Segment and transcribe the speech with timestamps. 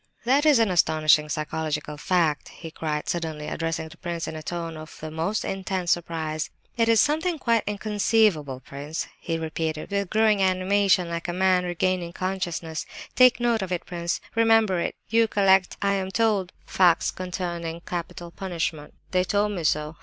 [0.25, 4.75] "That is an astonishing psychological fact," he cried, suddenly addressing the prince, in a tone
[4.75, 6.49] of the most intense surprise.
[6.75, 6.89] "It is...
[6.89, 12.13] it is something quite inconceivable, prince," he repeated with growing animation, like a man regaining
[12.13, 12.87] consciousness.
[13.15, 18.31] "Take note of it, prince, remember it; you collect, I am told, facts concerning capital
[18.31, 18.95] punishment...
[19.11, 19.97] They told me so.